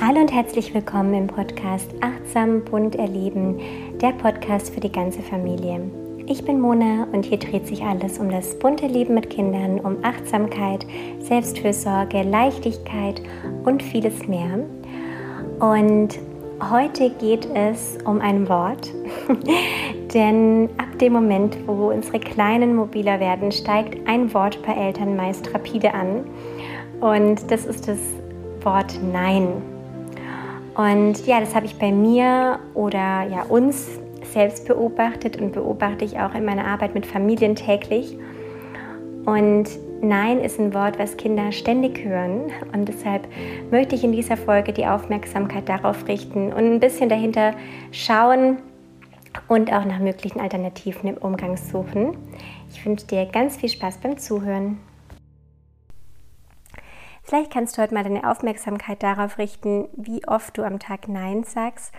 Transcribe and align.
Hallo 0.00 0.20
und 0.20 0.32
herzlich 0.32 0.72
willkommen 0.74 1.12
im 1.12 1.26
Podcast 1.26 1.90
Achtsam 2.02 2.62
bunt 2.64 2.94
erleben, 2.94 3.58
der 4.00 4.12
Podcast 4.12 4.72
für 4.72 4.78
die 4.78 4.92
ganze 4.92 5.22
Familie. 5.22 5.90
Ich 6.26 6.44
bin 6.44 6.60
Mona 6.60 7.08
und 7.10 7.24
hier 7.24 7.38
dreht 7.38 7.66
sich 7.66 7.82
alles 7.82 8.18
um 8.18 8.30
das 8.30 8.56
bunte 8.60 8.86
Leben 8.86 9.14
mit 9.14 9.28
Kindern, 9.28 9.80
um 9.80 9.96
Achtsamkeit, 10.04 10.86
Selbstfürsorge, 11.18 12.22
Leichtigkeit 12.22 13.20
und 13.64 13.82
vieles 13.82 14.28
mehr. 14.28 14.60
Und 15.58 16.10
heute 16.70 17.10
geht 17.10 17.48
es 17.56 17.98
um 18.04 18.20
ein 18.20 18.48
Wort, 18.48 18.94
denn 20.14 20.68
ab 20.78 20.96
dem 21.00 21.12
Moment, 21.12 21.58
wo 21.66 21.90
unsere 21.90 22.20
Kleinen 22.20 22.76
mobiler 22.76 23.18
werden, 23.18 23.50
steigt 23.50 24.08
ein 24.08 24.32
Wort 24.32 24.60
bei 24.64 24.74
Eltern 24.74 25.16
meist 25.16 25.52
rapide 25.52 25.92
an. 25.92 26.24
Und 27.00 27.50
das 27.50 27.66
ist 27.66 27.88
das 27.88 27.98
Wort 28.62 28.96
Nein. 29.12 29.77
Und 30.78 31.26
ja, 31.26 31.40
das 31.40 31.56
habe 31.56 31.66
ich 31.66 31.76
bei 31.76 31.90
mir 31.90 32.60
oder 32.74 33.26
ja 33.28 33.42
uns 33.48 33.88
selbst 34.32 34.68
beobachtet 34.68 35.36
und 35.36 35.50
beobachte 35.50 36.04
ich 36.04 36.20
auch 36.20 36.34
in 36.34 36.44
meiner 36.44 36.66
Arbeit 36.66 36.94
mit 36.94 37.04
Familien 37.04 37.56
täglich. 37.56 38.16
Und 39.26 39.68
Nein 40.00 40.38
ist 40.38 40.60
ein 40.60 40.72
Wort, 40.74 40.96
was 41.00 41.16
Kinder 41.16 41.50
ständig 41.50 42.04
hören. 42.04 42.52
Und 42.72 42.88
deshalb 42.88 43.26
möchte 43.72 43.96
ich 43.96 44.04
in 44.04 44.12
dieser 44.12 44.36
Folge 44.36 44.72
die 44.72 44.86
Aufmerksamkeit 44.86 45.68
darauf 45.68 46.06
richten 46.06 46.52
und 46.52 46.74
ein 46.74 46.78
bisschen 46.78 47.08
dahinter 47.08 47.54
schauen 47.90 48.58
und 49.48 49.72
auch 49.72 49.84
nach 49.84 49.98
möglichen 49.98 50.38
Alternativen 50.38 51.08
im 51.08 51.16
Umgang 51.16 51.56
suchen. 51.56 52.16
Ich 52.70 52.86
wünsche 52.86 53.06
dir 53.06 53.26
ganz 53.26 53.56
viel 53.56 53.68
Spaß 53.68 53.98
beim 53.98 54.16
Zuhören. 54.16 54.78
Vielleicht 57.28 57.52
kannst 57.52 57.76
du 57.76 57.82
heute 57.82 57.92
mal 57.92 58.04
deine 58.04 58.30
Aufmerksamkeit 58.30 59.02
darauf 59.02 59.36
richten, 59.36 59.86
wie 59.92 60.26
oft 60.26 60.56
du 60.56 60.62
am 60.62 60.78
Tag 60.78 61.08
Nein 61.08 61.44
sagst 61.44 61.92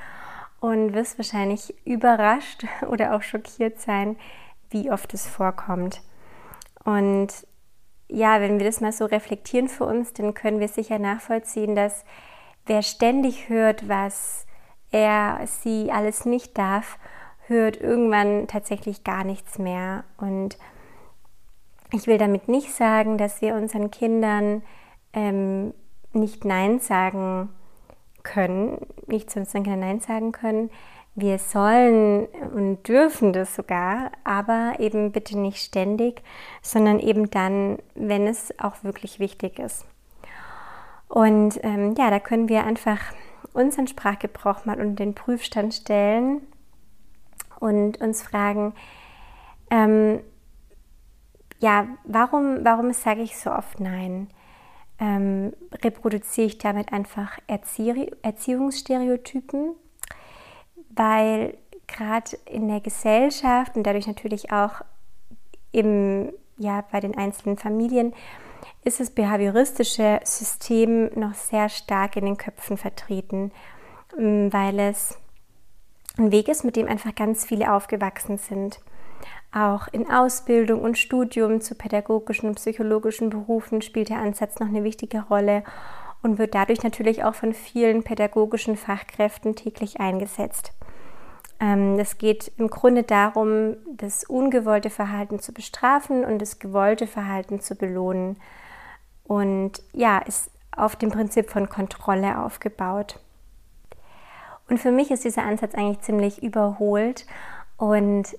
und 0.59 0.95
wirst 0.95 1.19
wahrscheinlich 1.19 1.75
überrascht 1.85 2.65
oder 2.89 3.13
auch 3.13 3.21
schockiert 3.21 3.79
sein, 3.79 4.17
wie 4.71 4.89
oft 4.89 5.13
es 5.13 5.27
vorkommt. 5.27 6.01
Und 6.83 7.27
ja, 8.07 8.41
wenn 8.41 8.57
wir 8.57 8.65
das 8.65 8.81
mal 8.81 8.91
so 8.91 9.05
reflektieren 9.05 9.67
für 9.67 9.85
uns, 9.85 10.13
dann 10.13 10.33
können 10.33 10.59
wir 10.59 10.67
sicher 10.67 10.97
nachvollziehen, 10.97 11.75
dass 11.75 12.05
wer 12.65 12.81
ständig 12.81 13.49
hört, 13.49 13.87
was 13.87 14.47
er, 14.89 15.41
sie 15.45 15.91
alles 15.91 16.25
nicht 16.25 16.57
darf, 16.57 16.97
hört 17.45 17.77
irgendwann 17.77 18.47
tatsächlich 18.47 19.03
gar 19.03 19.23
nichts 19.23 19.59
mehr. 19.59 20.05
Und 20.17 20.57
ich 21.91 22.07
will 22.07 22.17
damit 22.17 22.47
nicht 22.47 22.73
sagen, 22.73 23.19
dass 23.19 23.43
wir 23.43 23.53
unseren 23.53 23.91
Kindern 23.91 24.63
ähm, 25.13 25.73
nicht 26.13 26.45
Nein 26.45 26.79
sagen 26.79 27.49
können, 28.23 28.79
nicht 29.07 29.29
zu 29.29 29.39
unseren 29.39 29.63
Kindern 29.63 29.81
Nein 29.81 29.99
sagen 29.99 30.31
können. 30.31 30.69
Wir 31.15 31.37
sollen 31.37 32.27
und 32.53 32.87
dürfen 32.87 33.33
das 33.33 33.55
sogar, 33.55 34.11
aber 34.23 34.75
eben 34.79 35.11
bitte 35.11 35.37
nicht 35.37 35.57
ständig, 35.57 36.21
sondern 36.61 36.99
eben 36.99 37.29
dann, 37.29 37.79
wenn 37.95 38.27
es 38.27 38.57
auch 38.59 38.83
wirklich 38.83 39.19
wichtig 39.19 39.59
ist. 39.59 39.85
Und 41.09 41.59
ähm, 41.63 41.95
ja, 41.97 42.09
da 42.09 42.19
können 42.19 42.47
wir 42.47 42.63
einfach 42.63 42.99
unseren 43.53 43.87
Sprachgebrauch 43.87 44.65
mal 44.65 44.79
unter 44.79 45.03
den 45.03 45.15
Prüfstand 45.15 45.73
stellen 45.73 46.41
und 47.59 47.99
uns 47.99 48.21
fragen, 48.21 48.73
ähm, 49.71 50.21
ja, 51.59 51.87
warum, 52.05 52.63
warum 52.63 52.93
sage 52.93 53.21
ich 53.21 53.37
so 53.37 53.51
oft 53.51 53.79
Nein? 53.79 54.29
Ähm, 54.99 55.53
reproduziere 55.83 56.47
ich 56.47 56.57
damit 56.57 56.91
einfach 56.91 57.39
Erzie 57.47 58.11
Erziehungsstereotypen, 58.21 59.75
weil 60.89 61.57
gerade 61.87 62.37
in 62.45 62.67
der 62.67 62.81
Gesellschaft 62.81 63.75
und 63.75 63.83
dadurch 63.83 64.07
natürlich 64.07 64.51
auch 64.51 64.81
im, 65.71 66.31
ja, 66.57 66.83
bei 66.91 66.99
den 66.99 67.17
einzelnen 67.17 67.57
Familien 67.57 68.13
ist 68.83 68.99
das 68.99 69.11
behavioristische 69.11 70.19
System 70.23 71.09
noch 71.15 71.33
sehr 71.33 71.69
stark 71.69 72.15
in 72.15 72.25
den 72.25 72.37
Köpfen 72.37 72.77
vertreten, 72.77 73.51
ähm, 74.17 74.51
weil 74.51 74.79
es 74.79 75.17
ein 76.17 76.31
Weg 76.31 76.47
ist, 76.47 76.63
mit 76.63 76.75
dem 76.75 76.87
einfach 76.87 77.15
ganz 77.15 77.45
viele 77.45 77.71
aufgewachsen 77.73 78.37
sind. 78.37 78.79
Auch 79.51 79.87
in 79.87 80.09
Ausbildung 80.11 80.81
und 80.81 80.97
Studium 80.97 81.59
zu 81.59 81.73
pädagogischen 81.73 82.49
und 82.49 82.55
psychologischen 82.55 83.29
Berufen 83.31 83.81
spielt 83.81 84.09
der 84.09 84.19
Ansatz 84.19 84.59
noch 84.59 84.67
eine 84.67 84.83
wichtige 84.83 85.21
Rolle 85.21 85.63
und 86.21 86.37
wird 86.37 86.53
dadurch 86.53 86.83
natürlich 86.83 87.23
auch 87.23 87.33
von 87.33 87.53
vielen 87.53 88.03
pädagogischen 88.03 88.77
Fachkräften 88.77 89.55
täglich 89.55 89.99
eingesetzt. 89.99 90.73
Ähm, 91.59 91.97
es 91.97 92.17
geht 92.17 92.51
im 92.57 92.69
Grunde 92.69 93.03
darum, 93.03 93.75
das 93.95 94.23
ungewollte 94.23 94.89
Verhalten 94.89 95.39
zu 95.39 95.51
bestrafen 95.51 96.23
und 96.25 96.39
das 96.39 96.59
gewollte 96.59 97.07
Verhalten 97.07 97.59
zu 97.59 97.75
belohnen. 97.75 98.37
Und 99.23 99.81
ja, 99.93 100.19
ist 100.19 100.51
auf 100.75 100.95
dem 100.95 101.09
Prinzip 101.09 101.49
von 101.49 101.69
Kontrolle 101.69 102.39
aufgebaut. 102.39 103.19
Und 104.69 104.79
für 104.79 104.91
mich 104.91 105.11
ist 105.11 105.25
dieser 105.25 105.43
Ansatz 105.43 105.73
eigentlich 105.73 106.01
ziemlich 106.01 106.43
überholt 106.43 107.25
und 107.77 108.37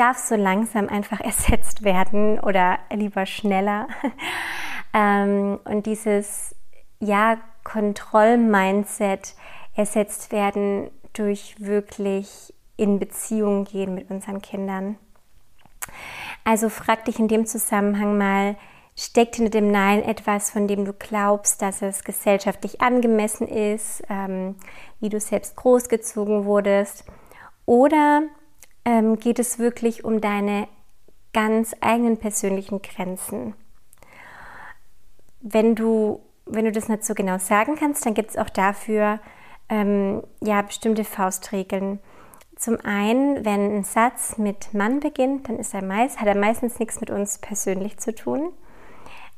darf 0.00 0.18
so 0.18 0.34
langsam 0.34 0.88
einfach 0.88 1.20
ersetzt 1.24 1.84
werden 1.84 2.40
oder 2.40 2.78
lieber 2.92 3.26
schneller. 3.26 3.88
ähm, 4.94 5.60
und 5.64 5.86
dieses 5.86 6.54
ja, 6.98 7.38
Kontroll-Mindset 7.64 9.34
ersetzt 9.74 10.32
werden 10.32 10.90
durch 11.12 11.56
wirklich 11.58 12.54
in 12.76 12.98
Beziehung 12.98 13.64
gehen 13.64 13.94
mit 13.94 14.10
unseren 14.10 14.40
Kindern. 14.40 14.96
Also 16.44 16.68
frag 16.68 17.04
dich 17.04 17.18
in 17.18 17.28
dem 17.28 17.46
Zusammenhang 17.46 18.16
mal, 18.16 18.56
steckt 18.96 19.36
hinter 19.36 19.50
dem 19.50 19.70
Nein 19.70 20.02
etwas, 20.02 20.50
von 20.50 20.66
dem 20.66 20.84
du 20.84 20.92
glaubst, 20.92 21.62
dass 21.62 21.82
es 21.82 22.04
gesellschaftlich 22.04 22.80
angemessen 22.80 23.46
ist, 23.48 24.02
ähm, 24.08 24.56
wie 25.00 25.08
du 25.08 25.20
selbst 25.20 25.56
großgezogen 25.56 26.44
wurdest? 26.44 27.04
Oder 27.66 28.22
ähm, 28.90 29.20
geht 29.20 29.38
es 29.38 29.60
wirklich 29.60 30.04
um 30.04 30.20
deine 30.20 30.66
ganz 31.32 31.76
eigenen 31.80 32.16
persönlichen 32.16 32.82
Grenzen. 32.82 33.54
Wenn 35.40 35.76
du, 35.76 36.20
wenn 36.44 36.64
du 36.64 36.72
das 36.72 36.88
nicht 36.88 37.04
so 37.04 37.14
genau 37.14 37.38
sagen 37.38 37.76
kannst, 37.76 38.04
dann 38.04 38.14
gibt 38.14 38.30
es 38.30 38.36
auch 38.36 38.50
dafür 38.50 39.20
ähm, 39.68 40.24
ja, 40.40 40.60
bestimmte 40.62 41.04
Faustregeln. 41.04 42.00
Zum 42.56 42.78
einen, 42.80 43.44
wenn 43.44 43.76
ein 43.76 43.84
Satz 43.84 44.38
mit 44.38 44.74
Mann 44.74 44.98
beginnt, 44.98 45.48
dann 45.48 45.60
ist 45.60 45.72
er 45.72 45.84
meist, 45.84 46.20
hat 46.20 46.26
er 46.26 46.36
meistens 46.36 46.80
nichts 46.80 47.00
mit 47.00 47.10
uns 47.10 47.38
persönlich 47.38 47.98
zu 47.98 48.12
tun. 48.12 48.52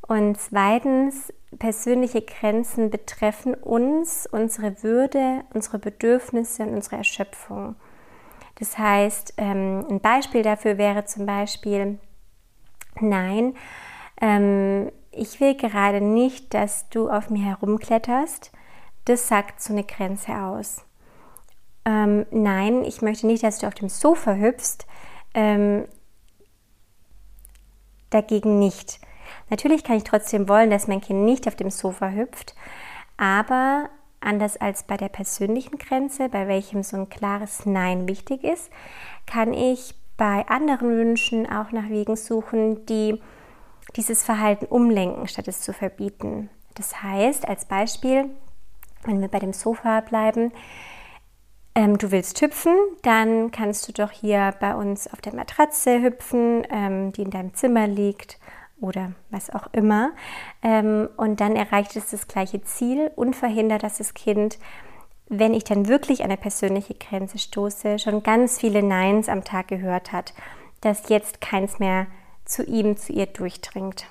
Und 0.09 0.41
zweitens, 0.41 1.31
persönliche 1.59 2.23
Grenzen 2.23 2.89
betreffen 2.89 3.55
uns, 3.55 4.27
unsere 4.33 4.83
Würde, 4.83 5.45
unsere 5.53 5.79
Bedürfnisse 5.79 6.63
und 6.63 6.75
unsere 6.75 6.97
Erschöpfung. 6.97 7.77
Das 8.57 8.79
heißt, 8.79 9.35
ähm, 9.39 9.87
ein 9.89 10.01
Beispiel 10.01 10.43
dafür 10.43 10.79
wäre 10.79 11.05
zum 11.05 11.27
Beispiel, 11.27 11.99
nein, 13.01 13.55
ähm, 14.21 14.93
ich 15.11 15.41
will 15.41 15.57
gerade 15.57 16.01
nicht, 16.01 16.55
dass 16.55 16.89
du 16.89 17.11
auf 17.11 17.31
mir 17.31 17.45
herumkletterst. 17.45 18.53
Das 19.05 19.29
sagt 19.29 19.63
so 19.63 19.73
eine 19.73 19.85
Grenze 19.85 20.33
aus. 20.35 20.85
Ähm, 21.85 22.27
nein, 22.31 22.85
ich 22.85 23.03
möchte 23.03 23.27
nicht, 23.27 23.43
dass 23.43 23.59
du 23.59 23.67
auf 23.67 23.75
dem 23.75 23.89
Sofa 23.89 24.35
hüpfst. 24.35 24.87
Dagegen 28.11 28.59
nicht. 28.59 29.01
Natürlich 29.49 29.85
kann 29.85 29.97
ich 29.97 30.05
trotzdem 30.05 30.49
wollen, 30.49 30.71
dass 30.71 30.89
mein 30.89 31.01
Kind 31.01 31.25
nicht 31.25 31.49
auf 31.49 31.57
dem 31.57 31.71
Sofa 31.71 32.11
hüpft, 32.11 32.55
aber 33.17 33.89
Anders 34.23 34.57
als 34.57 34.85
bei 34.85 34.97
der 34.97 35.09
persönlichen 35.09 35.79
Grenze, 35.79 36.29
bei 36.29 36.47
welchem 36.47 36.83
so 36.83 36.97
ein 36.97 37.09
klares 37.09 37.67
Nein 37.67 38.07
wichtig 38.09 38.45
ist, 38.45 38.71
kann 39.27 39.53
ich 39.53 39.95
bei 40.17 40.47
anderen 40.49 40.91
Wünschen 40.97 41.51
auch 41.51 41.73
nach 41.73 41.89
Wegen 41.89 42.17
suchen, 42.17 42.87
die 42.87 43.21
dieses 43.97 44.23
Verhalten 44.23 44.67
umlenken, 44.67 45.27
statt 45.27 45.49
es 45.49 45.61
zu 45.61 45.73
verbieten. 45.73 46.51
Das 46.75 47.03
heißt, 47.03 47.49
als 47.49 47.65
Beispiel, 47.65 48.31
wenn 49.05 49.21
wir 49.21 49.29
bei 49.29 49.41
dem 49.41 49.53
Sofa 49.53 50.01
bleiben, 50.01 50.53
ähm, 51.75 51.99
du 51.99 52.11
willst 52.11 52.41
hüpfen, 52.41 52.75
dann 53.03 53.51
kannst 53.51 53.89
du 53.89 53.93
doch 53.93 54.11
hier 54.11 54.55
bei 54.61 54.75
uns 54.75 55.13
auf 55.13 55.21
der 55.21 55.35
Matratze 55.35 56.01
hüpfen, 56.01 56.67
ähm, 56.71 57.13
die 57.13 57.23
in 57.23 57.31
deinem 57.31 57.55
Zimmer 57.55 57.87
liegt 57.87 58.39
oder 58.83 59.13
was 59.31 59.51
auch 59.51 59.69
immer. 59.73 60.11
Ähm, 60.63 61.09
und 61.17 61.41
dann 61.41 61.57
erreicht 61.57 61.97
es 61.97 62.11
das 62.11 62.29
gleiche 62.29 62.63
Ziel 62.63 63.11
und 63.17 63.35
verhindert, 63.35 63.83
dass 63.83 63.99
das 63.99 64.15
Kind, 64.15 64.59
wenn 65.29 65.55
ich 65.55 65.65
dann 65.65 65.89
wirklich 65.89 66.21
an 66.21 66.31
eine 66.31 66.37
persönliche 66.37 66.95
Grenze 66.95 67.39
stoße, 67.39 67.99
schon 67.99 68.23
ganz 68.23 68.59
viele 68.59 68.83
Neins 68.83 69.29
am 69.29 69.45
Tag 69.45 69.69
gehört 69.69 70.13
hat, 70.13 70.35
dass 70.81 71.09
jetzt 71.09 71.41
keins 71.41 71.79
mehr 71.79 72.07
zu 72.45 72.65
ihm, 72.65 72.97
zu 72.97 73.13
ihr 73.13 73.27
durchdringt. 73.27 74.07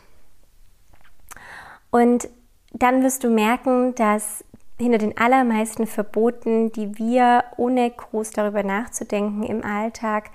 Und 1.92 2.30
dann 2.74 3.04
wirst 3.04 3.24
du 3.24 3.30
merken, 3.30 3.94
dass 3.96 4.46
hinter 4.80 4.98
den 4.98 5.18
allermeisten 5.18 5.86
Verboten, 5.86 6.72
die 6.72 6.98
wir 6.98 7.44
ohne 7.58 7.92
groß 7.92 8.32
darüber 8.32 8.64
nachzudenken 8.64 9.44
im 9.44 9.64
Alltag 9.64 10.32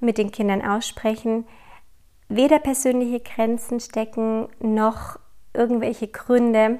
mit 0.00 0.18
den 0.18 0.32
Kindern 0.32 0.62
aussprechen, 0.62 1.46
weder 2.28 2.58
persönliche 2.58 3.20
Grenzen 3.20 3.80
stecken 3.80 4.48
noch 4.60 5.18
irgendwelche 5.54 6.08
Gründe, 6.08 6.78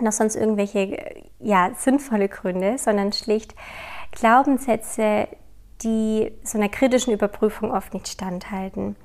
noch 0.00 0.12
sonst 0.12 0.36
irgendwelche 0.36 1.22
ja, 1.38 1.70
sinnvolle 1.76 2.28
Gründe, 2.28 2.78
sondern 2.78 3.12
schlicht 3.12 3.54
Glaubenssätze, 4.12 5.28
die 5.82 6.32
so 6.44 6.58
einer 6.58 6.68
kritischen 6.68 7.12
Überprüfung 7.12 7.72
oft 7.72 7.92
nicht 7.94 8.08
standhalten. 8.08 8.96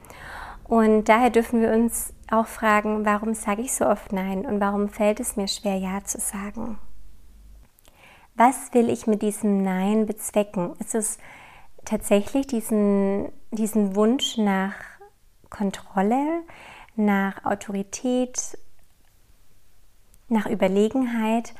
Und 0.65 1.05
daher 1.05 1.29
dürfen 1.29 1.61
wir 1.61 1.71
uns 1.71 2.13
auch 2.29 2.45
fragen, 2.47 3.05
warum 3.05 3.33
sage 3.33 3.61
ich 3.61 3.73
so 3.73 3.85
oft 3.85 4.11
Nein 4.11 4.45
und 4.45 4.59
warum 4.59 4.89
fällt 4.89 5.19
es 5.19 5.37
mir 5.37 5.47
schwer, 5.47 5.77
Ja 5.77 6.03
zu 6.03 6.19
sagen? 6.19 6.77
Was 8.35 8.73
will 8.73 8.89
ich 8.89 9.07
mit 9.07 9.21
diesem 9.21 9.63
Nein 9.63 10.05
bezwecken? 10.05 10.75
Ist 10.79 10.93
es 10.93 11.17
tatsächlich 11.85 12.47
diesen, 12.47 13.31
diesen 13.51 13.95
Wunsch 13.95 14.37
nach 14.37 14.75
Kontrolle, 15.49 16.43
nach 16.95 17.45
Autorität, 17.45 18.57
nach 20.27 20.45
Überlegenheit? 20.47 21.53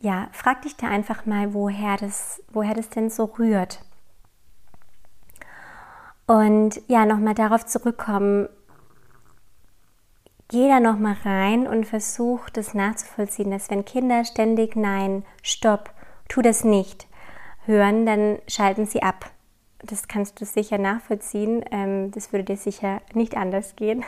Ja, 0.00 0.28
frag 0.32 0.62
dich 0.62 0.76
da 0.76 0.88
einfach 0.88 1.26
mal, 1.26 1.54
woher 1.54 1.96
das, 1.96 2.42
woher 2.52 2.74
das 2.74 2.90
denn 2.90 3.10
so 3.10 3.24
rührt. 3.24 3.82
Und 6.26 6.80
ja, 6.88 7.06
nochmal 7.06 7.34
darauf 7.34 7.66
zurückkommen, 7.66 8.48
geh 10.48 10.68
da 10.68 10.80
nochmal 10.80 11.16
rein 11.24 11.66
und 11.66 11.86
versuch 11.86 12.50
das 12.50 12.74
nachzuvollziehen, 12.74 13.50
dass 13.50 13.70
wenn 13.70 13.84
Kinder 13.84 14.24
ständig 14.24 14.76
Nein, 14.76 15.24
Stopp, 15.42 15.90
tu 16.28 16.42
das 16.42 16.64
nicht 16.64 17.06
hören, 17.64 18.06
dann 18.06 18.38
schalten 18.48 18.86
sie 18.86 19.02
ab. 19.02 19.30
Das 19.82 20.08
kannst 20.08 20.40
du 20.40 20.44
sicher 20.44 20.78
nachvollziehen. 20.78 21.64
Ähm, 21.70 22.10
das 22.10 22.32
würde 22.32 22.44
dir 22.44 22.56
sicher 22.56 23.00
nicht 23.14 23.36
anders 23.36 23.76
gehen. 23.76 24.04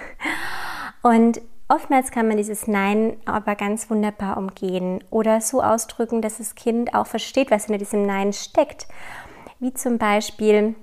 Und 1.03 1.41
oftmals 1.69 2.11
kann 2.11 2.29
man 2.29 2.37
dieses 2.37 2.67
Nein 2.67 3.17
aber 3.25 3.55
ganz 3.55 3.91
wunderbar 3.91 4.37
umgehen 4.37 5.05
oder 5.11 5.41
so 5.41 5.63
ausdrücken, 5.63 6.23
dass 6.23 6.39
das 6.39 6.55
Kind 6.55 6.95
auch 6.95 7.07
versteht, 7.07 7.51
was 7.51 7.67
hinter 7.67 7.79
diesem 7.79 8.07
Nein 8.07 8.33
steckt. 8.33 8.89
Wie 9.61 9.75
zum 9.75 9.99
Beispiel, 9.99 10.75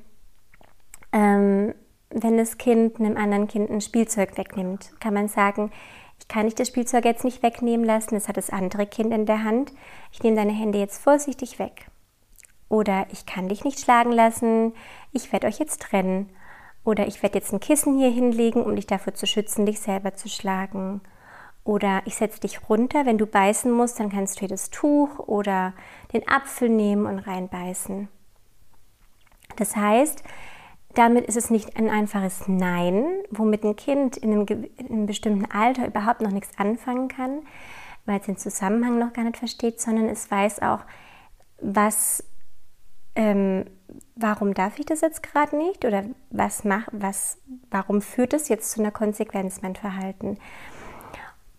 ähm, 1.12 1.74
wenn 2.10 2.38
das 2.38 2.58
Kind 2.58 3.00
einem 3.00 3.18
anderen 3.18 3.48
Kind 3.48 3.70
ein 3.70 3.82
Spielzeug 3.82 4.38
wegnimmt, 4.38 4.92
kann 5.00 5.14
man 5.14 5.28
sagen, 5.28 5.72
ich 6.20 6.28
kann 6.28 6.46
nicht 6.46 6.60
das 6.60 6.70
Spielzeug 6.70 7.06
jetzt 7.06 7.26
nicht 7.26 7.44
wegnehmen 7.44 7.86
lassen, 7.86 8.16
es 8.16 8.28
hat 8.28 8.38
das 8.38 8.50
andere 8.50 8.86
Kind 8.86 9.14
in 9.14 9.26
der 9.26 9.44
Hand. 9.44 9.74
Ich 10.12 10.24
nehme 10.24 10.38
deine 10.38 10.54
Hände 10.54 10.80
jetzt 10.80 11.02
vorsichtig 11.02 11.60
weg. 11.60 11.88
Oder 12.70 13.06
ich 13.12 13.26
kann 13.26 13.48
dich 13.48 13.64
nicht 13.64 13.80
schlagen 13.80 14.12
lassen, 14.12 14.74
ich 15.12 15.32
werde 15.32 15.48
euch 15.48 15.60
jetzt 15.60 15.82
trennen. 15.82 16.30
Oder 16.84 17.08
ich 17.08 17.24
werde 17.24 17.38
jetzt 17.40 17.52
ein 17.52 17.60
Kissen 17.60 17.98
hier 17.98 18.10
hinlegen, 18.10 18.64
um 18.64 18.76
dich 18.76 18.88
dafür 18.88 19.14
zu 19.14 19.26
schützen, 19.26 19.66
dich 19.66 19.80
selber 19.80 20.14
zu 20.14 20.30
schlagen. 20.30 21.02
Oder 21.64 22.04
ich 22.06 22.16
setze 22.16 22.42
dich 22.42 22.70
runter, 22.70 23.08
wenn 23.08 23.18
du 23.18 23.26
beißen 23.26 23.72
musst, 23.72 24.00
dann 24.00 24.12
kannst 24.12 24.36
du 24.36 24.40
hier 24.42 24.50
das 24.50 24.70
Tuch 24.70 25.18
oder 25.18 25.74
den 26.14 26.28
Apfel 26.28 26.70
nehmen 26.70 27.08
und 27.08 27.20
reinbeißen. 27.20 28.08
Das 29.56 29.76
heißt, 29.76 30.24
damit 30.94 31.26
ist 31.26 31.38
es 31.38 31.50
nicht 31.50 31.76
ein 31.76 31.90
einfaches 31.90 32.48
Nein, 32.48 33.06
womit 33.32 33.64
ein 33.64 33.76
Kind 33.76 34.16
in 34.18 34.32
einem, 34.32 34.46
in 34.78 34.90
einem 34.90 35.06
bestimmten 35.08 35.50
Alter 35.52 35.88
überhaupt 35.88 36.22
noch 36.22 36.32
nichts 36.32 36.58
anfangen 36.58 37.08
kann, 37.08 37.42
weil 38.06 38.20
es 38.20 38.28
den 38.28 38.38
Zusammenhang 38.38 39.00
noch 39.00 39.14
gar 39.14 39.24
nicht 39.24 39.38
versteht, 39.38 39.82
sondern 39.82 40.08
es 40.08 40.30
weiß 40.30 40.62
auch, 40.62 40.82
was, 41.60 42.24
ähm, 43.16 43.66
warum 44.16 44.54
darf 44.54 44.80
ich 44.80 44.86
das 44.86 45.02
jetzt 45.02 45.24
gerade 45.24 45.58
nicht 45.58 45.86
oder 45.86 46.04
was 46.30 46.64
mach, 46.64 46.88
was, 46.92 47.38
warum 47.72 48.02
führt 48.02 48.34
es 48.34 48.50
jetzt 48.50 48.72
zu 48.72 48.82
einer 48.82 48.92
Konsequenz 48.92 49.62
mein 49.62 49.76
Verhalten? 49.76 50.38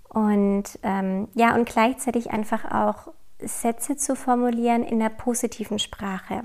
Und 0.08 0.78
ähm, 0.82 1.28
ja, 1.34 1.54
und 1.54 1.68
gleichzeitig 1.68 2.30
einfach 2.30 2.64
auch 2.70 3.12
Sätze 3.38 3.96
zu 3.96 4.16
formulieren 4.16 4.82
in 4.82 4.98
der 4.98 5.10
positiven 5.10 5.78
Sprache. 5.78 6.44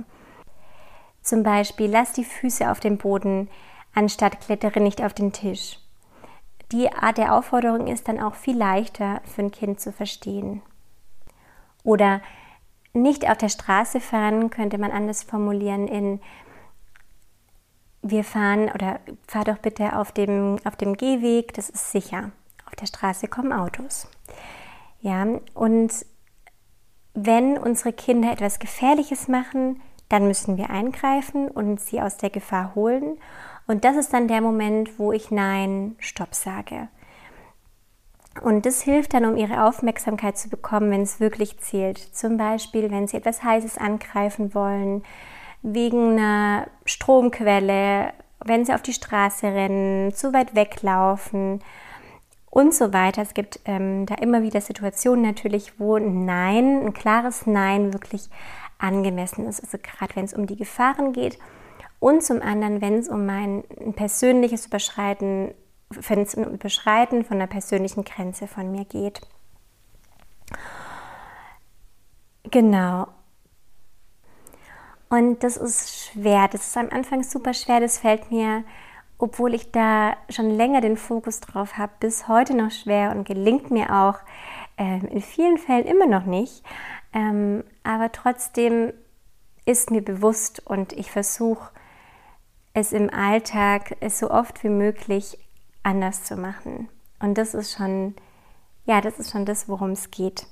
Zum 1.22 1.44
Beispiel, 1.44 1.90
lass 1.90 2.14
die 2.14 2.26
Füße 2.26 2.70
auf 2.70 2.80
dem 2.80 2.98
Boden, 2.98 3.50
anstatt 3.94 4.42
klettere 4.42 4.82
nicht 4.82 5.02
auf 5.02 5.14
den 5.14 5.32
Tisch. 5.32 5.80
Die 6.72 6.92
Art 6.92 7.18
der 7.18 7.34
Aufforderung 7.34 7.88
ist 7.88 8.08
dann 8.08 8.20
auch 8.20 8.36
viel 8.36 8.58
leichter 8.58 9.22
für 9.24 9.44
ein 9.44 9.52
Kind 9.52 9.80
zu 9.80 9.92
verstehen. 9.92 10.62
Oder 11.84 12.22
nicht 12.94 13.30
auf 13.30 13.38
der 13.38 13.50
Straße 13.50 14.00
fahren 14.00 14.50
könnte 14.50 14.78
man 14.78 14.92
anders 14.92 15.24
formulieren 15.24 15.88
in 15.88 16.20
wir 18.02 18.24
fahren 18.24 18.70
oder 18.74 19.00
fahr 19.28 19.46
doch 19.46 19.60
bitte 19.60 19.96
auf 19.96 20.12
dem, 20.12 20.58
auf 20.64 20.76
dem 20.76 20.98
Gehweg, 20.98 21.54
das 21.54 21.70
ist 21.70 21.92
sicher. 21.92 22.32
Auf 22.66 22.76
der 22.76 22.88
Straße 22.88 23.28
kommen 23.28 23.54
Autos. 23.54 24.08
Ja, 25.02 25.26
und 25.54 26.06
wenn 27.14 27.58
unsere 27.58 27.94
Kinder 27.94 28.32
etwas 28.32 28.60
Gefährliches 28.60 29.28
machen, 29.28 29.82
dann 30.10 30.28
müssen 30.28 30.58
wir 30.58 30.70
eingreifen 30.70 31.48
und 31.48 31.80
sie 31.80 32.02
aus 32.02 32.18
der 32.18 32.30
Gefahr 32.30 32.76
holen. 32.76 33.18
Und 33.68 33.86
das 33.86 33.96
ist 33.96 34.14
dann 34.14 34.28
der 34.28 34.42
Moment, 34.42 34.98
wo 35.00 35.12
ich 35.12 35.32
Nein, 35.32 35.96
Stopp 36.00 36.34
sage. 36.36 36.90
Und 38.40 38.66
das 38.66 38.82
hilft 38.82 39.14
dann, 39.14 39.26
um 39.26 39.36
ihre 39.36 39.66
Aufmerksamkeit 39.66 40.38
zu 40.38 40.50
bekommen, 40.50 40.90
wenn 40.92 41.02
es 41.02 41.20
wirklich 41.20 41.60
zählt. 41.60 41.98
Zum 41.98 42.38
Beispiel, 42.38 42.90
wenn 42.90 43.08
sie 43.08 43.18
etwas 43.18 43.44
Heißes 43.44 43.78
angreifen 43.78 44.54
wollen, 44.56 45.04
wegen 45.62 46.18
einer 46.18 46.68
Stromquelle, 46.86 48.14
wenn 48.44 48.66
sie 48.66 48.74
auf 48.74 48.82
die 48.82 48.94
Straße 48.94 49.48
rennen, 49.48 50.14
zu 50.14 50.34
weit 50.34 50.56
weglaufen 50.56 51.60
und 52.50 52.74
so 52.74 52.94
weiter. 52.94 53.22
Es 53.22 53.34
gibt 53.34 53.60
ähm, 53.66 54.06
da 54.06 54.16
immer 54.16 54.44
wieder 54.44 54.62
Situationen 54.62 55.24
natürlich, 55.24 55.80
wo 55.80 56.00
Nein, 56.00 56.86
ein 56.86 56.94
klares 56.94 57.46
Nein 57.46 57.94
wirklich 57.94 58.30
angemessen 58.80 59.48
ist. 59.48 59.62
Also 59.64 59.78
gerade 59.78 60.16
wenn 60.16 60.26
es 60.26 60.34
um 60.34 60.48
die 60.48 60.56
Gefahren 60.56 61.14
geht 61.14 61.38
und 62.00 62.24
zum 62.24 62.42
anderen, 62.42 62.82
wenn 62.82 62.96
es 62.96 63.10
um 63.10 63.26
mein 63.26 63.64
persönliches 63.96 64.66
Überschreiten, 64.66 65.54
wenn 66.10 66.22
es 66.22 66.36
um 66.36 66.44
Überschreiten 66.44 67.24
von 67.24 67.38
einer 67.38 67.48
persönlichen 67.48 68.04
Grenze 68.04 68.48
von 68.48 68.72
mir 68.72 68.86
geht. 68.86 69.22
Genau. 72.44 73.08
Und 75.10 75.44
das 75.44 75.58
ist 75.58 76.06
schwer. 76.06 76.48
Das 76.48 76.68
ist 76.68 76.78
am 76.78 76.90
Anfang 76.90 77.24
super 77.24 77.54
schwer. 77.54 77.80
Das 77.80 77.98
fällt 77.98 78.32
mir, 78.32 78.64
obwohl 79.18 79.54
ich 79.54 79.72
da 79.72 80.16
schon 80.30 80.50
länger 80.50 80.82
den 80.82 80.98
Fokus 80.98 81.42
drauf 81.42 81.78
habe, 81.78 81.92
bis 82.00 82.28
heute 82.28 82.56
noch 82.56 82.72
schwer 82.72 83.12
und 83.12 83.28
gelingt 83.28 83.72
mir 83.72 83.94
auch 83.94 84.20
äh, 84.78 85.06
in 85.06 85.22
vielen 85.22 85.58
Fällen 85.58 85.86
immer 85.86 86.08
noch 86.08 86.26
nicht. 86.26 86.64
Ähm, 87.14 87.64
aber 87.84 88.12
trotzdem 88.12 88.94
ist 89.66 89.92
mir 89.92 90.02
bewusst 90.02 90.66
und 90.66 90.94
ich 90.94 91.12
versuche 91.12 91.72
es 92.74 92.94
im 92.94 93.10
Alltag 93.10 93.98
so 94.10 94.32
oft 94.32 94.64
wie 94.64 94.70
möglich 94.70 95.38
anders 95.84 96.24
zu 96.24 96.36
machen. 96.36 96.90
Und 97.20 97.38
das 97.38 97.54
ist 97.54 97.76
schon, 97.76 98.16
ja, 98.86 99.02
das 99.02 99.20
ist 99.20 99.32
schon 99.32 99.46
das, 99.46 99.68
worum 99.68 99.92
es 99.92 100.12
geht. 100.12 100.48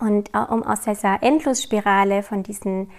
Und 0.00 0.30
um 0.34 0.62
aus 0.64 0.82
dieser 0.82 1.22
Endlosspirale 1.22 2.22
von 2.22 2.42
diesen, 2.42 2.90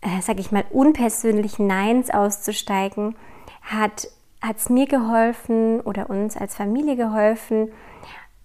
äh, 0.00 0.20
sag 0.20 0.40
ich 0.40 0.50
mal, 0.50 0.64
unpersönlichen 0.70 1.66
Neins 1.66 2.10
auszusteigen, 2.10 3.16
hat 3.62 4.08
es 4.56 4.68
mir 4.68 4.86
geholfen 4.86 5.80
oder 5.80 6.10
uns 6.10 6.36
als 6.36 6.56
Familie 6.56 6.96
geholfen, 6.96 7.70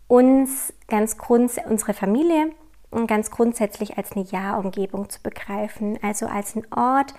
uns 0.07 0.73
ganz 0.87 1.17
grundsätzlich, 1.17 1.71
unsere 1.71 1.93
Familie 1.93 2.51
ganz 3.07 3.31
grundsätzlich 3.31 3.97
als 3.97 4.13
eine 4.13 4.25
Ja-Umgebung 4.25 5.09
zu 5.09 5.21
begreifen, 5.21 5.99
also 6.01 6.27
als 6.27 6.55
ein 6.55 6.65
Ort, 6.75 7.13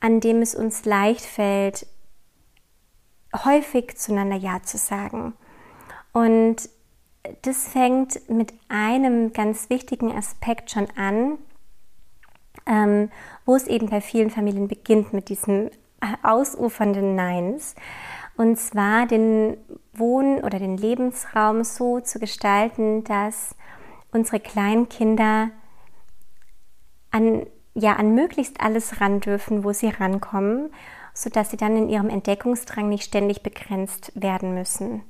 an 0.00 0.20
dem 0.20 0.42
es 0.42 0.54
uns 0.54 0.84
leicht 0.84 1.24
fällt, 1.24 1.86
häufig 3.44 3.96
zueinander 3.96 4.36
Ja 4.36 4.62
zu 4.62 4.78
sagen. 4.78 5.34
Und 6.12 6.68
das 7.42 7.68
fängt 7.68 8.28
mit 8.28 8.54
einem 8.68 9.32
ganz 9.32 9.70
wichtigen 9.70 10.16
Aspekt 10.16 10.70
schon 10.70 10.88
an, 10.96 11.38
ähm, 12.66 13.10
wo 13.44 13.54
es 13.54 13.66
eben 13.66 13.88
bei 13.88 14.00
vielen 14.00 14.30
Familien 14.30 14.68
beginnt 14.68 15.12
mit 15.12 15.28
diesen 15.28 15.70
ausufernden 16.22 17.14
Neins. 17.14 17.74
Und 18.36 18.56
zwar 18.56 19.06
den 19.06 19.56
Wohn- 19.92 20.44
oder 20.44 20.58
den 20.58 20.76
Lebensraum 20.76 21.64
so 21.64 22.00
zu 22.00 22.20
gestalten, 22.20 23.02
dass 23.04 23.56
unsere 24.12 24.38
kleinen 24.38 24.88
Kinder 24.88 25.50
an, 27.10 27.46
ja, 27.74 27.94
an 27.94 28.14
möglichst 28.14 28.60
alles 28.60 29.00
ran 29.00 29.20
dürfen, 29.20 29.64
wo 29.64 29.72
sie 29.72 29.88
rankommen, 29.88 30.70
sodass 31.18 31.50
sie 31.50 31.56
dann 31.56 31.76
in 31.76 31.88
ihrem 31.88 32.10
Entdeckungsdrang 32.10 32.88
nicht 32.88 33.02
ständig 33.02 33.42
begrenzt 33.42 34.12
werden 34.14 34.54
müssen. 34.54 35.02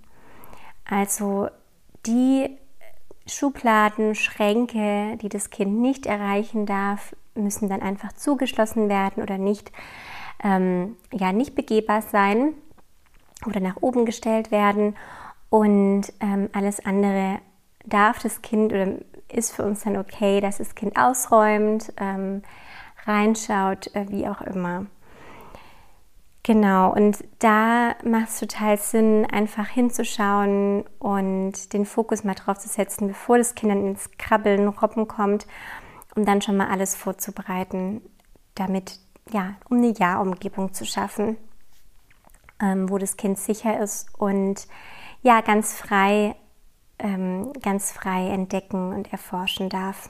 Also 0.89 1.51
die 2.07 2.49
Schubladen, 3.27 4.15
Schränke, 4.15 5.19
die 5.19 5.29
das 5.29 5.51
Kind 5.51 5.81
nicht 5.81 6.07
erreichen 6.07 6.65
darf, 6.65 7.15
müssen 7.35 7.69
dann 7.69 7.83
einfach 7.83 8.15
zugeschlossen 8.15 8.89
werden 8.89 9.23
oder 9.23 9.37
nicht, 9.37 9.71
ähm, 10.43 10.97
ja, 11.13 11.35
nicht 11.35 11.55
begehbar 11.55 12.01
sein 12.01 12.55
oder 13.45 13.61
nach 13.61 13.77
oben 13.83 14.07
gestellt 14.07 14.51
werden. 14.51 14.97
Und 15.51 16.11
ähm, 16.21 16.49
alles 16.55 16.83
andere 16.87 17.41
darf 17.85 18.19
das 18.21 18.41
Kind 18.41 18.73
oder 18.73 18.95
ist 19.31 19.55
für 19.55 19.63
uns 19.63 19.83
dann 19.83 19.99
okay, 19.99 20.41
dass 20.41 20.57
das 20.57 20.75
Kind 20.75 20.97
ausräumt, 20.97 21.93
ähm, 21.99 22.41
reinschaut, 23.05 23.95
äh, 23.95 24.07
wie 24.09 24.27
auch 24.27 24.41
immer. 24.41 24.87
Genau, 26.49 26.95
und 26.95 27.23
da 27.41 27.95
macht 28.05 28.31
es 28.31 28.41
total 28.41 28.79
Sinn, 28.79 29.27
einfach 29.27 29.69
hinzuschauen 29.69 30.83
und 30.99 31.75
den 31.75 31.85
Fokus 31.85 32.25
mal 32.25 32.33
drauf 32.33 32.57
zu 32.57 32.71
setzen, 32.71 33.09
bevor 33.09 33.37
das 33.37 33.55
Kind 33.55 33.71
dann 33.71 33.87
ins 33.87 34.13
Krabbeln, 34.17 34.67
Robben 34.67 35.07
kommt, 35.09 35.47
um 36.17 36.25
dann 36.25 36.41
schon 36.41 36.57
mal 36.57 36.69
alles 36.69 36.97
vorzubereiten, 36.97 38.01
damit, 38.55 38.99
ja, 39.31 39.57
um 39.69 39.77
eine 39.77 39.93
Ja-Umgebung 39.93 40.73
zu 40.73 40.87
schaffen, 40.87 41.37
ähm, 42.63 42.89
wo 42.89 42.97
das 42.97 43.19
Kind 43.19 43.39
sicher 43.39 43.79
ist 43.79 44.09
und 44.19 44.69
ja, 45.21 45.43
ganz 45.43 45.75
frei, 45.75 46.35
ähm, 46.99 47.53
ganz 47.61 47.93
frei 47.93 48.31
entdecken 48.31 48.95
und 48.95 49.13
erforschen 49.13 49.69
darf. 49.69 50.09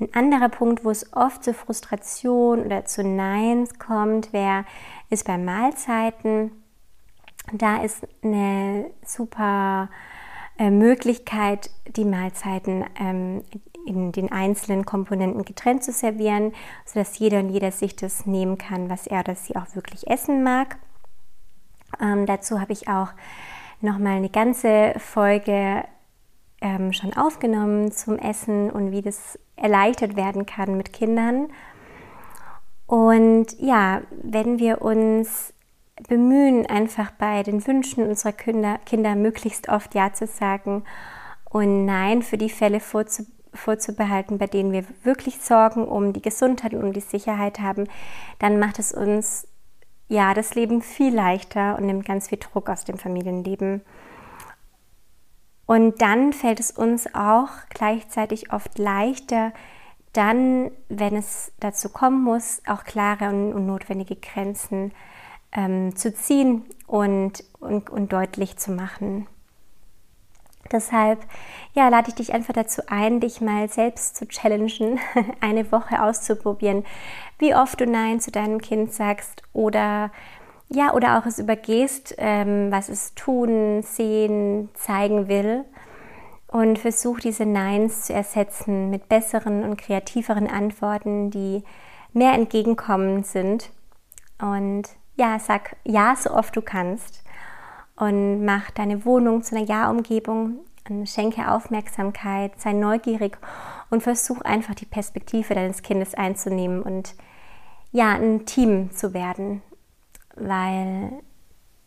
Ein 0.00 0.14
anderer 0.14 0.48
Punkt, 0.48 0.82
wo 0.84 0.90
es 0.90 1.12
oft 1.12 1.44
zu 1.44 1.52
Frustration 1.52 2.64
oder 2.64 2.86
zu 2.86 3.04
Neins 3.04 3.78
kommt, 3.78 4.32
wär, 4.32 4.64
ist 5.10 5.26
bei 5.26 5.36
Mahlzeiten. 5.36 6.50
Da 7.52 7.82
ist 7.82 8.06
eine 8.22 8.90
super 9.04 9.90
äh, 10.58 10.70
Möglichkeit, 10.70 11.70
die 11.96 12.06
Mahlzeiten 12.06 12.84
ähm, 12.98 13.44
in 13.86 14.12
den 14.12 14.32
einzelnen 14.32 14.86
Komponenten 14.86 15.44
getrennt 15.44 15.84
zu 15.84 15.92
servieren, 15.92 16.52
sodass 16.86 17.18
jeder 17.18 17.40
und 17.40 17.50
jeder 17.50 17.70
sich 17.70 17.94
das 17.94 18.24
nehmen 18.24 18.56
kann, 18.56 18.88
was 18.88 19.06
er 19.06 19.20
oder 19.20 19.34
sie 19.34 19.56
auch 19.56 19.74
wirklich 19.74 20.06
essen 20.06 20.42
mag. 20.42 20.78
Ähm, 22.00 22.24
dazu 22.24 22.58
habe 22.58 22.72
ich 22.72 22.88
auch 22.88 23.08
nochmal 23.80 24.16
eine 24.16 24.30
ganze 24.30 24.94
Folge 24.98 25.84
ähm, 26.60 26.92
schon 26.92 27.14
aufgenommen 27.14 27.92
zum 27.92 28.18
Essen 28.18 28.70
und 28.70 28.92
wie 28.92 29.02
das 29.02 29.38
erleichtert 29.56 30.16
werden 30.16 30.46
kann 30.46 30.76
mit 30.76 30.92
Kindern. 30.92 31.48
Und 32.86 33.58
ja, 33.60 34.02
wenn 34.22 34.58
wir 34.58 34.82
uns 34.82 35.52
bemühen, 36.08 36.66
einfach 36.66 37.10
bei 37.12 37.42
den 37.42 37.66
Wünschen 37.66 38.08
unserer 38.08 38.32
Kinder, 38.32 38.78
Kinder 38.86 39.14
möglichst 39.14 39.68
oft 39.68 39.94
Ja 39.94 40.12
zu 40.12 40.26
sagen 40.26 40.84
und 41.48 41.84
Nein 41.84 42.22
für 42.22 42.38
die 42.38 42.48
Fälle 42.48 42.80
vorzu, 42.80 43.26
vorzubehalten, 43.52 44.38
bei 44.38 44.46
denen 44.46 44.72
wir 44.72 44.84
wirklich 45.02 45.40
Sorgen 45.40 45.86
um 45.86 46.12
die 46.12 46.22
Gesundheit 46.22 46.74
und 46.74 46.84
um 46.84 46.92
die 46.92 47.00
Sicherheit 47.00 47.60
haben, 47.60 47.86
dann 48.38 48.58
macht 48.58 48.78
es 48.78 48.92
uns 48.92 49.46
ja 50.08 50.34
das 50.34 50.54
Leben 50.54 50.82
viel 50.82 51.14
leichter 51.14 51.76
und 51.76 51.86
nimmt 51.86 52.04
ganz 52.04 52.28
viel 52.28 52.38
Druck 52.38 52.68
aus 52.68 52.84
dem 52.84 52.98
Familienleben. 52.98 53.82
Und 55.70 56.02
dann 56.02 56.32
fällt 56.32 56.58
es 56.58 56.72
uns 56.72 57.14
auch 57.14 57.50
gleichzeitig 57.68 58.52
oft 58.52 58.76
leichter, 58.76 59.52
dann, 60.12 60.72
wenn 60.88 61.14
es 61.14 61.52
dazu 61.60 61.90
kommen 61.90 62.24
muss, 62.24 62.60
auch 62.66 62.82
klare 62.82 63.28
und, 63.28 63.66
notwendige 63.66 64.16
Grenzen 64.16 64.90
ähm, 65.52 65.94
zu 65.94 66.12
ziehen 66.12 66.64
und, 66.88 67.44
und, 67.60 67.88
und 67.88 68.12
deutlich 68.12 68.56
zu 68.56 68.72
machen. 68.72 69.28
Deshalb 70.72 71.24
ja, 71.72 71.88
lade 71.88 72.08
ich 72.08 72.16
dich 72.16 72.32
einfach 72.32 72.52
dazu 72.52 72.82
ein, 72.88 73.20
dich 73.20 73.40
mal 73.40 73.68
selbst 73.68 74.16
zu 74.16 74.26
challengen, 74.26 74.98
eine 75.40 75.70
Woche 75.70 76.02
auszuprobieren, 76.02 76.84
wie 77.38 77.54
oft 77.54 77.80
du 77.80 77.86
Nein 77.86 78.18
zu 78.18 78.32
deinem 78.32 78.60
Kind 78.60 78.92
sagst 78.92 79.44
oder 79.52 80.10
ja, 80.72 80.94
oder 80.94 81.18
auch 81.18 81.26
es 81.26 81.38
übergehst, 81.38 82.14
ähm, 82.18 82.70
was 82.70 82.88
es 82.88 83.14
tun, 83.14 83.82
sehen, 83.82 84.70
zeigen 84.74 85.28
will. 85.28 85.64
Und 86.46 86.78
versuch 86.78 87.20
diese 87.20 87.44
Neins 87.44 88.06
zu 88.06 88.12
ersetzen 88.12 88.90
mit 88.90 89.08
besseren 89.08 89.62
und 89.64 89.76
kreativeren 89.76 90.48
Antworten, 90.48 91.30
die 91.30 91.62
mehr 92.12 92.32
entgegenkommend 92.32 93.26
sind. 93.26 93.70
Und 94.40 94.88
ja, 95.16 95.38
sag 95.38 95.76
Ja 95.84 96.16
so 96.16 96.30
oft 96.32 96.56
du 96.56 96.62
kannst. 96.62 97.22
Und 97.96 98.44
mach 98.44 98.70
deine 98.70 99.04
Wohnung 99.04 99.42
zu 99.42 99.56
einer 99.56 99.66
Ja-Umgebung. 99.66 100.60
Schenke 101.04 101.48
Aufmerksamkeit, 101.52 102.58
sei 102.60 102.72
neugierig 102.72 103.38
und 103.90 104.02
versuch 104.02 104.40
einfach 104.40 104.74
die 104.74 104.86
Perspektive 104.86 105.54
deines 105.54 105.82
Kindes 105.82 106.14
einzunehmen 106.14 106.82
und 106.82 107.14
ja, 107.92 108.14
ein 108.14 108.44
Team 108.44 108.90
zu 108.90 109.14
werden, 109.14 109.62
weil 110.40 111.20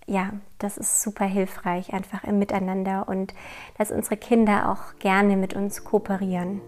ja, 0.07 0.31
das 0.59 0.77
ist 0.77 1.01
super 1.01 1.25
hilfreich, 1.25 1.93
einfach 1.93 2.23
im 2.23 2.39
Miteinander 2.39 3.07
und 3.07 3.33
dass 3.77 3.91
unsere 3.91 4.17
Kinder 4.17 4.69
auch 4.69 4.99
gerne 4.99 5.37
mit 5.37 5.53
uns 5.53 5.83
kooperieren. 5.83 6.61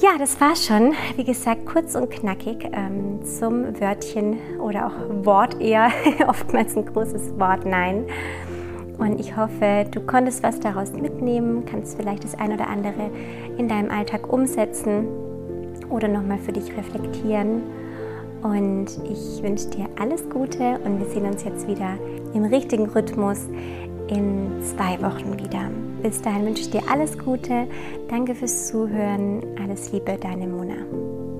Ja, 0.00 0.18
das 0.18 0.40
war 0.40 0.56
schon, 0.56 0.94
wie 1.16 1.24
gesagt, 1.24 1.64
kurz 1.64 1.94
und 1.94 2.10
knackig 2.10 2.68
ähm, 2.72 3.24
zum 3.24 3.80
Wörtchen 3.80 4.36
oder 4.58 4.86
auch 4.86 5.24
Wort 5.24 5.60
eher, 5.60 5.90
oftmals 6.26 6.76
ein 6.76 6.86
großes 6.86 7.38
Wort, 7.38 7.64
nein. 7.66 8.06
Und 8.98 9.20
ich 9.20 9.36
hoffe, 9.36 9.86
du 9.90 10.00
konntest 10.00 10.42
was 10.42 10.58
daraus 10.58 10.92
mitnehmen, 10.92 11.64
kannst 11.66 11.96
vielleicht 11.96 12.24
das 12.24 12.34
ein 12.34 12.52
oder 12.52 12.68
andere 12.68 13.10
in 13.58 13.68
deinem 13.68 13.90
Alltag 13.90 14.32
umsetzen 14.32 15.06
oder 15.88 16.08
nochmal 16.08 16.38
für 16.38 16.52
dich 16.52 16.76
reflektieren. 16.76 17.62
Und 18.42 18.86
ich 19.04 19.42
wünsche 19.42 19.68
dir 19.68 19.88
alles 19.98 20.28
Gute 20.28 20.78
und 20.84 20.98
wir 20.98 21.06
sehen 21.06 21.26
uns 21.26 21.44
jetzt 21.44 21.68
wieder 21.68 21.96
im 22.34 22.44
richtigen 22.44 22.86
Rhythmus 22.86 23.46
in 24.08 24.50
zwei 24.62 25.00
Wochen 25.00 25.38
wieder. 25.38 25.70
Bis 26.02 26.20
dahin 26.20 26.46
wünsche 26.46 26.62
ich 26.62 26.70
dir 26.70 26.82
alles 26.90 27.16
Gute. 27.16 27.68
Danke 28.08 28.34
fürs 28.34 28.68
Zuhören. 28.68 29.42
Alles 29.62 29.92
Liebe, 29.92 30.18
deine 30.20 30.48
Mona. 30.48 31.31